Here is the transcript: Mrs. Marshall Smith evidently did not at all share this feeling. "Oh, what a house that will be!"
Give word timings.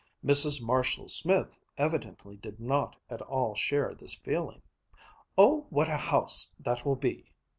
Mrs. 0.25 0.63
Marshall 0.65 1.09
Smith 1.09 1.59
evidently 1.77 2.35
did 2.35 2.59
not 2.59 2.95
at 3.07 3.21
all 3.21 3.53
share 3.53 3.93
this 3.93 4.15
feeling. 4.15 4.63
"Oh, 5.37 5.67
what 5.69 5.89
a 5.89 5.95
house 5.97 6.51
that 6.59 6.83
will 6.83 6.95
be!" 6.95 7.29